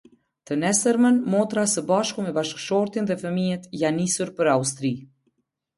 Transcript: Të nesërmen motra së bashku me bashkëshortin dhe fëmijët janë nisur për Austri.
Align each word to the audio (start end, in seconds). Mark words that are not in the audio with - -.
Të 0.49 0.55
nesërmen 0.61 1.19
motra 1.33 1.65
së 1.75 1.83
bashku 1.91 2.25
me 2.29 2.33
bashkëshortin 2.39 3.11
dhe 3.11 3.21
fëmijët 3.27 3.69
janë 3.85 4.03
nisur 4.03 4.35
për 4.41 4.55
Austri. 4.57 4.95